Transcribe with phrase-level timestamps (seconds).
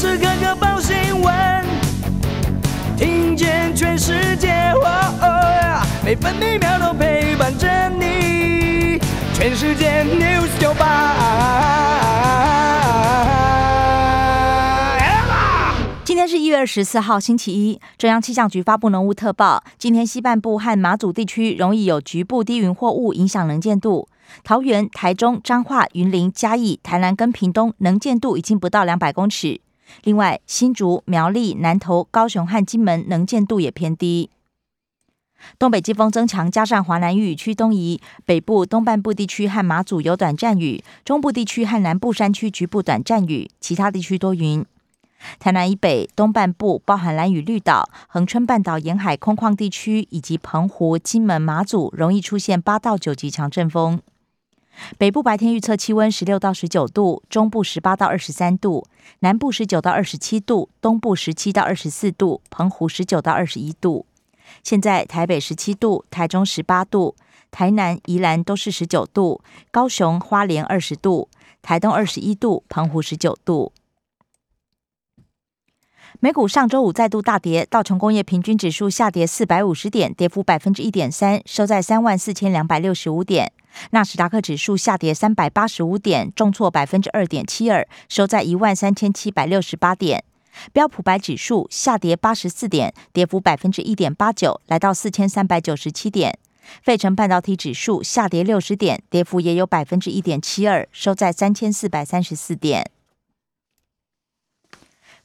[0.00, 1.34] 时刻刻报新闻，
[2.96, 4.72] 听见全世界，
[6.02, 8.98] 每分每秒都陪伴着你。
[9.34, 11.14] 全世界 news 九八。
[16.02, 17.78] 今天是一月二十四号，星期一。
[17.98, 24.08] 中央气象局发布浓雾特报，今天西半部和马祖地区容易有局部低云或雾影响能见度。
[24.42, 29.60] 桃园、台中、彰化、云林、嘉义、台南跟屏东能见度已经不到两百公尺。
[30.04, 34.30] 另外，新竹、苗栗、南投、高雄和金门能见度也偏低。
[35.58, 44.64] 东北季风增强，加上华南雨区东移，北部东半部地区和马祖有短暂雨，中部地区和南部山区局部短暂雨，其他地区多云。
[45.38, 54.00] 台南以北东半部，包含蓝屿绿岛、恒春半岛沿海空旷地区，以及澎湖、金门、马祖，容易出现八到九级强阵风。
[54.98, 58.86] 北部白天预测气温十六到十九度，中部十八到二十三度，
[59.20, 64.06] 南部十九到二十七度，东部十七到二十四度，澎湖十九到二十一度。
[64.62, 67.14] 现在台北十七度，台中十八度，
[67.50, 71.28] 台南、宜兰都是十九度，高雄、花莲二十度，
[71.62, 73.72] 台东二十一度，澎湖十九度。
[76.18, 83.52] 美股上周五再度大跌，道琼工业平均指数下跌四百五十点，跌幅百分之一点三，收在三万四千两百六十五点。
[83.90, 90.24] 纳斯达克指数下跌三百八十五点，重挫百分之二点七二，收在一万三千七百六十八点。
[90.72, 96.38] 标普白指数下跌八十四点，跌幅百分之一点八九，来到四千三百九十七点。
[96.82, 102.90] 费城半导体指数下跌六十点，跌幅也有百分之一点七二，收在三千四百三十四点。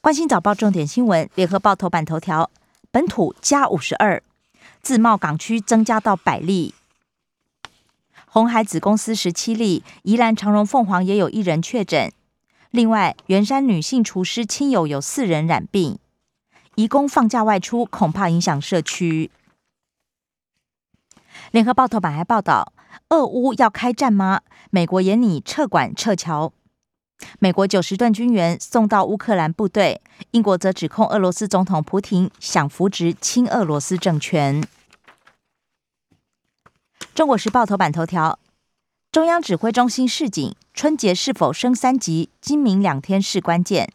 [0.00, 2.48] 关心早报重点新闻，联合报头版头条：
[2.92, 4.22] 本土加五十二，
[4.80, 6.75] 自贸港区增加到百例。
[8.36, 12.12] 红海子公司十七例，宜兰长荣凤凰也有一人确诊。
[12.70, 15.98] 另外，圆山女性厨师亲友有四人染病。
[16.74, 19.30] 移工放假外出，恐怕影响社区。
[21.50, 22.74] 联合报头版还报道：
[23.08, 24.42] 俄乌要开战吗？
[24.68, 26.52] 美国也拟撤管撤侨。
[27.38, 30.02] 美国九十吨军援送到乌克兰部队，
[30.32, 34.62] 英国则指控俄罗斯总统普京想扶植亲俄罗斯政权。
[37.16, 38.38] 中国时报头版头条：
[39.10, 43.90] 中央指挥中心示警，春节是否升三级，今明两天是关键。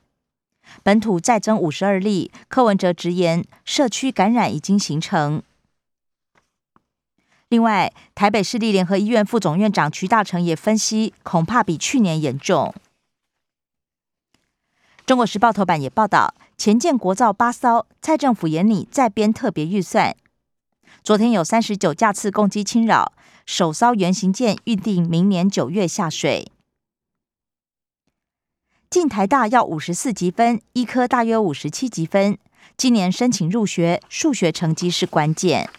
[0.81, 5.43] 本土再增五十二例，柯文哲直言社区感染已经形成。
[7.49, 12.73] 另外，台北市立联合医院副总院长徐大成也分析，恐怕比去年严重。
[15.05, 20.15] 中国时报头版也报道，前建国造八艘，蔡政府眼里再编特别预算。
[21.03, 23.13] 昨天有三十九架次攻击侵扰，
[23.47, 26.51] 首艘原型舰预定明年九月下水。
[28.87, 32.37] 进台大要五十四积分，医科大约五十七积分。
[32.77, 35.71] 今年申请入学，数学成绩是关键。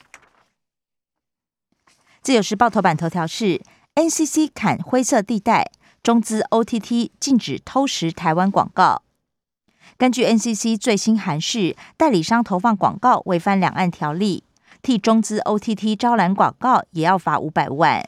[2.21, 3.63] 自由时报头版头条是
[3.95, 5.71] NCC 砍灰色地带，
[6.03, 9.03] 中资 OTT 禁止偷食台湾广告。
[9.97, 14.43] 根据 NCC 最新函释，代理商投放广告违反两岸条例，
[14.83, 18.07] 替中资 OTT 招揽广告也要罚五百万。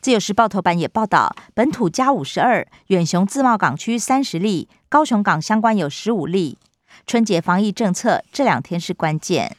[0.00, 6.58] 自由时报头版也报道，本土加五十二，远雄自贸港区三十例，高雄港相关有十五例。
[7.06, 9.56] 春节防疫政策这两天是关键。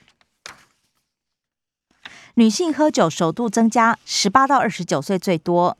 [2.35, 5.77] 女性喝酒首度增加，十八到二十九岁最多。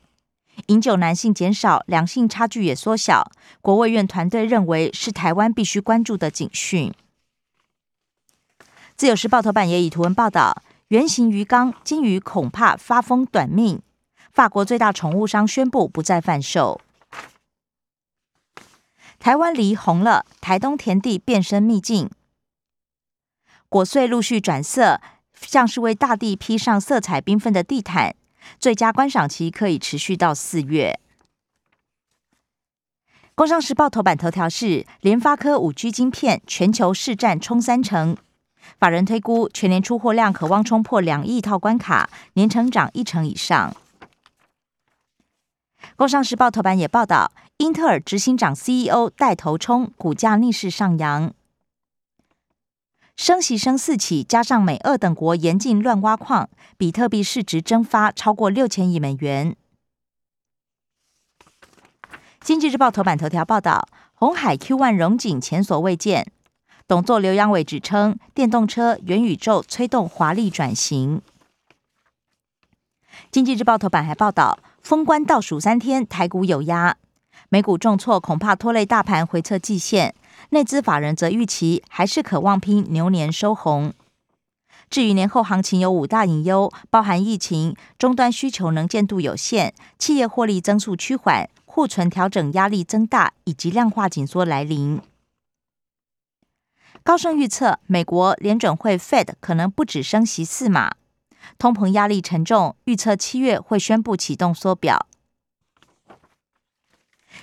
[0.66, 3.30] 饮酒男性减少，两性差距也缩小。
[3.60, 6.92] 国卫院团队认为是台湾必须关注的警讯。
[8.98, 13.80] 自由时报头版也以图文报道：圆形鱼缸金鱼恐怕发疯短命。
[14.32, 16.80] 法国最大宠物商宣布不再贩售。
[19.20, 22.10] 台湾梨红了，台东田地变身秘境，
[23.68, 25.00] 果穗陆续转色，
[25.32, 28.16] 像是为大地披上色彩缤纷的地毯。
[28.58, 30.98] 最佳观赏期可以持续到四月。
[33.36, 38.16] 工商时报头版头条是联发科五 G 晶片全球市占冲三成，
[38.78, 43.74] 法人推估全年出货量可望冲破两亿套关卡，年成长一成以上。
[45.96, 51.32] 工商时报头版也报道，英特尔执行长 CEO 带头冲，股价逆势上扬。
[53.16, 59.56] 升息升四起，加上美、俄等国严禁乱挖矿，比特币市值蒸发超过六千亿美元。
[62.40, 66.30] 经济日报头版头条报道，红海 Q One 荣景前所未见。
[66.88, 71.20] 董座刘扬伟指称，电动车、元宇宙推动华丽转型。
[73.30, 76.96] 经济日报头版还报道，封关倒数三天，台股有压，
[77.50, 80.14] 美股重挫，恐怕拖累大盘回测季线。
[80.48, 83.92] 内资法人则预期还是渴望拼牛年收红。
[84.88, 94.98] 至于年后行情，有五大隐忧，包含疫情、终端需求能见度有限、企业获利增速趋缓、库存调整压力增大，以及量化紧缩来临。
[97.08, 100.92] 高盛预测，美国联准会 Fed 可能不止升息四码，
[101.56, 105.06] 通膨压力沉重，预测七月会宣布启动缩表。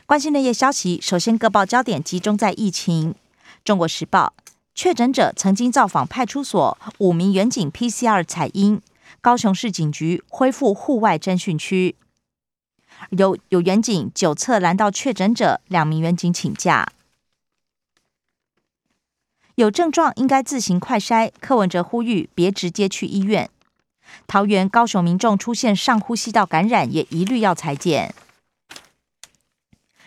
[0.06, 3.15] 关心内页消息，首先各报焦点集中在疫情。
[3.63, 4.35] 中国时报
[4.75, 8.79] 确诊者曾经造访派出所，五名远警 PCR 采阴。
[9.19, 11.95] 高雄市警局恢复户外侦讯区。
[13.09, 16.88] 有有远警九侧拦到确诊者，两名远警请假。
[19.56, 21.31] 有症状应该自行快筛。
[21.40, 23.50] 柯文哲呼吁别直接去医院。
[24.28, 28.13] 桃园、高雄民众出现上呼吸道感染，也一律要裁剪。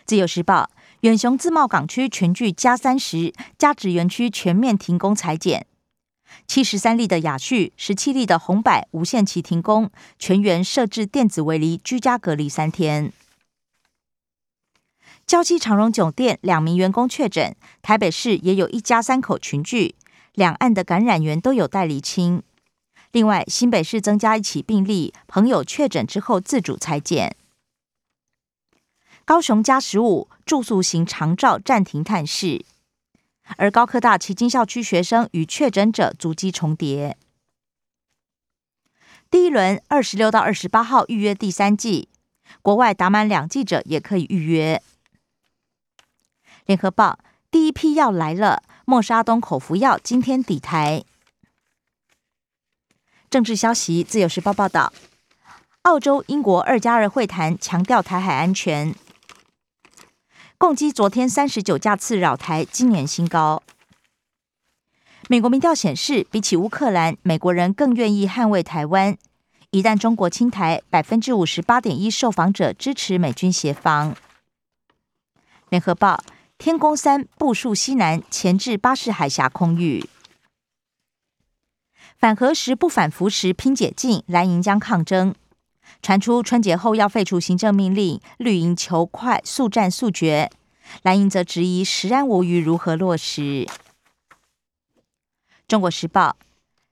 [0.04, 5.66] 自由时报，远雄自贸港区全聚加三十，加值园区全面停工裁剪。
[6.46, 13.12] 七十三例的雅旭，十七例的红百无限期停工，全员设置电子围篱，居家隔离三天。
[15.28, 19.94] 郊区长荣酒店两名员工确诊，台北市也有一家三口群聚，
[20.32, 22.42] 两岸的感染源都有待厘清。
[23.12, 27.36] 另外，新北市增加一起病例，朋友确诊之后自主裁剪。
[29.26, 32.64] 高雄加十五住宿型长照暂停探视，
[33.58, 37.18] 而高科大旗津校区学生与确诊者足迹重叠。
[39.30, 42.08] 第一轮二十六到二十八号预约第三季，
[42.62, 44.82] 国外打满两季者也可以预约。
[46.68, 47.18] 联合报
[47.50, 51.02] 第一批药来了，莫沙东口服药今天抵台。
[53.30, 54.92] 政治消息，自由时报报道，
[55.84, 58.94] 澳洲、英国二加二会谈强调台海安全。
[60.58, 63.62] 共击昨天三十九架次扰台，今年新高。
[65.30, 69.16] 美国民调显示，比起乌克兰，美国人更愿意捍卫台湾。
[69.70, 74.14] 一旦中国侵台，百分之五十八点一受访者支持美军协防。
[75.70, 76.22] 联合报：
[76.58, 80.04] 天宫三部署西南，前置巴士海峡空域。
[82.18, 85.32] 反核时不反扶时拼解禁，蓝营将抗争。
[86.02, 90.50] 传出春节后要废除行政命令，绿营求快速战速决，
[91.02, 93.64] 蓝营则质疑食安无余如何落实。
[95.68, 96.36] 中国时报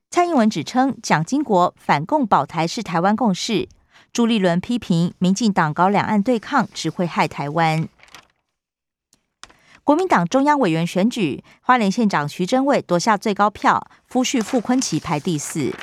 [0.09, 3.67] 蔡英文指称蒋经国反共保台是台湾共识，
[4.13, 7.89] 朱立伦批评民进党搞两岸对抗只会害台湾。
[9.87, 15.73] 国民党中央委员选举，花莲县长徐祯卫夺下最高票，夫婿傅昆奇排第四。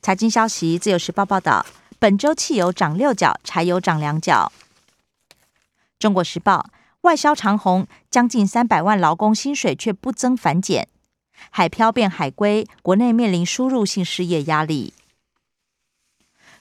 [0.00, 1.66] 财经消息，自由时报报道，
[1.98, 4.52] 本周汽油涨六角，柴油涨两角。
[5.98, 10.86] 中国时报，外销长虹，将近三百万劳工薪水却不增反减，
[11.50, 14.94] 海漂变海归，国内面临输入性失业压力。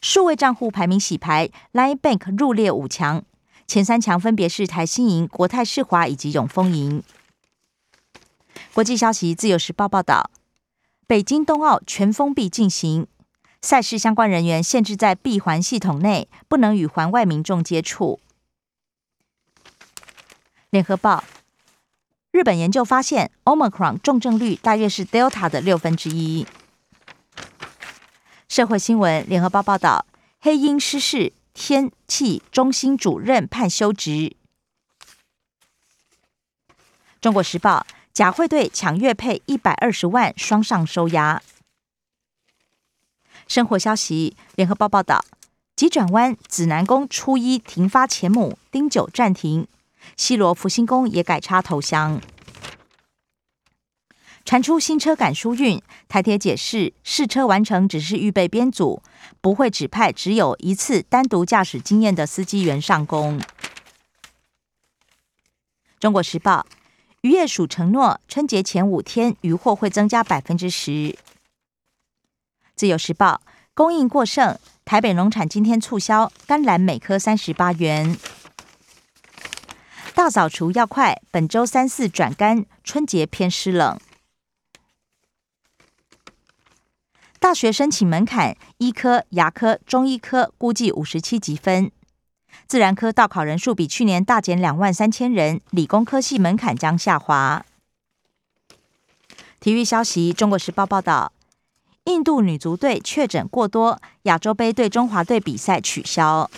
[0.02, 3.24] 数位账户排名洗牌，Line Bank 入列五强，
[3.68, 7.04] 前三强分别是台新银、国泰世华以及永丰银。
[8.74, 10.32] 国际消息，自由时报报道，
[11.06, 13.08] 北京冬奥全封闭进行。
[13.62, 18.22] 赛事相关人员限制在闭环系统内，不能与环外民众接触。
[20.70, 21.26] 联合报：
[22.32, 26.48] 日本研究发现，Omicron 重症率大约是 Delta 的六分之一。
[28.48, 30.06] 社会新闻：联合报报道，
[30.40, 34.36] 黑鹰失事，天气中心主任判休职。
[37.20, 41.42] 中国时报：贾汇队抢月配一百二十万，双上收押。
[43.48, 45.26] 生活消息：联合报报道，
[45.76, 49.66] 急转弯，指南宫初一停发前母，丁九暂停；
[50.16, 52.22] 西罗福星宫也改插头香。
[54.48, 59.04] 传出新车赶疏运，台铁解释试车完成只是预备编组，
[59.42, 63.42] 不会指派只有一次单独驾驶经验的司机员上工。
[66.00, 66.66] 中国时报：
[67.24, 71.18] 渔业署承诺，春节前五天渔获会增加百分之十。
[72.74, 73.42] 自由时报
[73.74, 78.16] 供应过剩，台北农产今天促销，甘蓝每颗三十八元。
[80.16, 84.00] 大扫除要快，本周三四转干，春节偏湿冷。
[87.48, 91.90] 大学申请门槛，医科、牙科、中医科估计五十七级分。
[92.68, 97.66] 自然科到考人数比去年大减两万三千人，理工科系门槛将下滑。
[99.62, 101.32] 体育消息，中国时报报道。
[102.04, 106.52] 印度女足队确诊过多，亚洲杯对中华队比赛取消。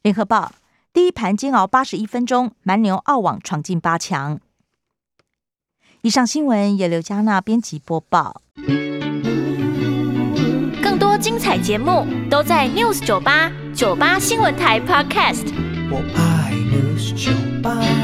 [0.00, 0.54] 联合报
[0.94, 4.40] 第一盘煎熬八十一分钟，蛮牛澳网闯进八强。
[6.04, 8.42] 以上新闻由刘嘉娜编辑播报。
[10.82, 15.50] 更多精彩节目都在 News 九八九八新闻台 Podcast。
[15.90, 17.32] 我爱 News 酒
[17.62, 18.03] 吧。